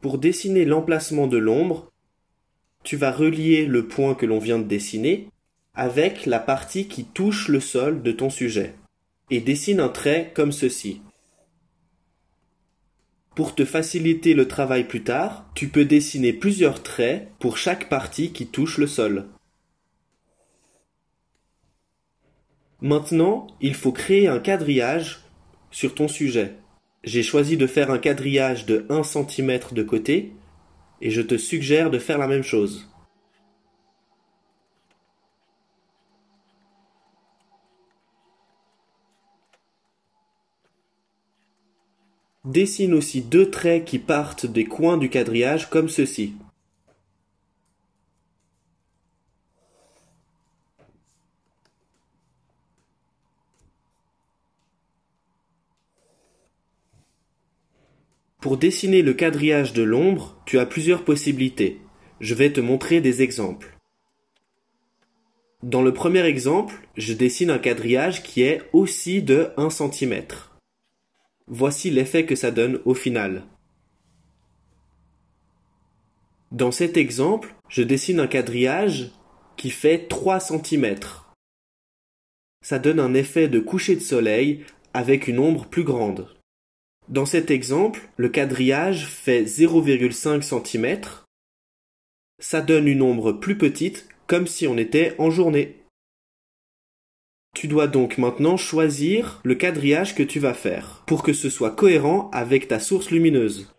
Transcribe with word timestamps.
Pour 0.00 0.18
dessiner 0.18 0.64
l'emplacement 0.64 1.26
de 1.26 1.38
l'ombre, 1.38 1.92
tu 2.82 2.96
vas 2.96 3.10
relier 3.10 3.66
le 3.66 3.88
point 3.88 4.14
que 4.14 4.26
l'on 4.26 4.38
vient 4.38 4.58
de 4.58 4.64
dessiner 4.64 5.28
avec 5.74 6.26
la 6.26 6.38
partie 6.38 6.88
qui 6.88 7.04
touche 7.04 7.48
le 7.48 7.60
sol 7.60 8.02
de 8.02 8.12
ton 8.12 8.30
sujet 8.30 8.74
et 9.30 9.40
dessine 9.40 9.80
un 9.80 9.88
trait 9.88 10.32
comme 10.34 10.52
ceci. 10.52 11.00
Pour 13.34 13.54
te 13.54 13.66
faciliter 13.66 14.32
le 14.32 14.48
travail 14.48 14.84
plus 14.84 15.02
tard, 15.02 15.44
tu 15.54 15.68
peux 15.68 15.84
dessiner 15.84 16.32
plusieurs 16.32 16.82
traits 16.82 17.28
pour 17.38 17.58
chaque 17.58 17.88
partie 17.90 18.32
qui 18.32 18.46
touche 18.46 18.78
le 18.78 18.86
sol. 18.86 19.26
Maintenant, 22.80 23.46
il 23.60 23.74
faut 23.74 23.92
créer 23.92 24.28
un 24.28 24.38
quadrillage 24.38 25.20
sur 25.70 25.94
ton 25.94 26.08
sujet. 26.08 26.56
J'ai 27.06 27.22
choisi 27.22 27.56
de 27.56 27.68
faire 27.68 27.92
un 27.92 27.98
quadrillage 27.98 28.66
de 28.66 28.84
1 28.90 29.04
cm 29.04 29.60
de 29.70 29.82
côté 29.84 30.32
et 31.00 31.12
je 31.12 31.22
te 31.22 31.36
suggère 31.36 31.88
de 31.88 32.00
faire 32.00 32.18
la 32.18 32.26
même 32.26 32.42
chose. 32.42 32.90
Dessine 42.44 42.92
aussi 42.92 43.22
deux 43.22 43.50
traits 43.52 43.84
qui 43.84 44.00
partent 44.00 44.46
des 44.46 44.64
coins 44.64 44.96
du 44.96 45.08
quadrillage 45.08 45.70
comme 45.70 45.88
ceci. 45.88 46.34
Pour 58.46 58.58
dessiner 58.58 59.02
le 59.02 59.12
quadrillage 59.12 59.72
de 59.72 59.82
l'ombre, 59.82 60.40
tu 60.46 60.60
as 60.60 60.66
plusieurs 60.66 61.04
possibilités. 61.04 61.80
Je 62.20 62.32
vais 62.32 62.52
te 62.52 62.60
montrer 62.60 63.00
des 63.00 63.20
exemples. 63.20 63.76
Dans 65.64 65.82
le 65.82 65.92
premier 65.92 66.24
exemple, 66.24 66.76
je 66.96 67.12
dessine 67.12 67.50
un 67.50 67.58
quadrillage 67.58 68.22
qui 68.22 68.42
est 68.42 68.62
aussi 68.72 69.20
de 69.20 69.48
1 69.56 69.68
cm. 69.70 70.22
Voici 71.48 71.90
l'effet 71.90 72.24
que 72.24 72.36
ça 72.36 72.52
donne 72.52 72.78
au 72.84 72.94
final. 72.94 73.42
Dans 76.52 76.70
cet 76.70 76.96
exemple, 76.96 77.52
je 77.68 77.82
dessine 77.82 78.20
un 78.20 78.28
quadrillage 78.28 79.10
qui 79.56 79.70
fait 79.70 80.06
3 80.06 80.38
cm. 80.38 80.94
Ça 82.62 82.78
donne 82.78 83.00
un 83.00 83.14
effet 83.14 83.48
de 83.48 83.58
coucher 83.58 83.96
de 83.96 84.00
soleil 84.02 84.64
avec 84.94 85.26
une 85.26 85.40
ombre 85.40 85.66
plus 85.66 85.82
grande. 85.82 86.35
Dans 87.08 87.26
cet 87.26 87.50
exemple, 87.50 88.08
le 88.16 88.28
quadrillage 88.28 89.06
fait 89.06 89.44
0,5 89.44 90.42
cm. 90.42 91.00
Ça 92.40 92.60
donne 92.60 92.88
une 92.88 93.02
ombre 93.02 93.32
plus 93.32 93.56
petite 93.56 94.08
comme 94.26 94.46
si 94.46 94.66
on 94.66 94.76
était 94.76 95.14
en 95.18 95.30
journée. 95.30 95.76
Tu 97.54 97.68
dois 97.68 97.86
donc 97.86 98.18
maintenant 98.18 98.56
choisir 98.56 99.40
le 99.44 99.54
quadrillage 99.54 100.14
que 100.14 100.22
tu 100.22 100.40
vas 100.40 100.52
faire 100.52 101.04
pour 101.06 101.22
que 101.22 101.32
ce 101.32 101.48
soit 101.48 101.70
cohérent 101.70 102.28
avec 102.32 102.68
ta 102.68 102.80
source 102.80 103.10
lumineuse. 103.10 103.72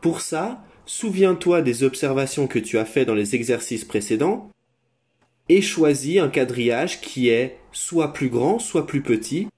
Pour 0.00 0.20
ça, 0.20 0.62
souviens-toi 0.86 1.62
des 1.62 1.82
observations 1.82 2.46
que 2.46 2.58
tu 2.58 2.78
as 2.78 2.84
fait 2.84 3.04
dans 3.04 3.14
les 3.14 3.34
exercices 3.34 3.84
précédents 3.84 4.50
et 5.48 5.62
choisis 5.62 6.20
un 6.20 6.28
quadrillage 6.28 7.00
qui 7.00 7.30
est 7.30 7.56
soit 7.72 8.12
plus 8.12 8.28
grand, 8.28 8.58
soit 8.58 8.86
plus 8.86 9.02
petit. 9.02 9.48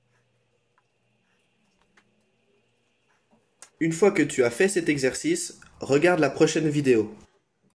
Une 3.83 3.93
fois 3.93 4.11
que 4.11 4.23
tu 4.23 4.45
as 4.45 4.51
fait 4.51 4.69
cet 4.69 4.91
exercice, 4.91 5.59
regarde 5.81 6.21
la 6.21 6.29
prochaine 6.29 6.69
vidéo. 6.69 7.15